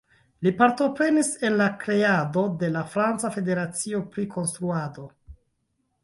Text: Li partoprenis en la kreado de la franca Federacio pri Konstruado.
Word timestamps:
Li 0.45 0.51
partoprenis 0.59 1.27
en 1.49 1.57
la 1.59 1.67
kreado 1.83 2.45
de 2.63 2.69
la 2.75 2.81
franca 2.93 3.31
Federacio 3.35 4.01
pri 4.15 4.25
Konstruado. 4.37 5.05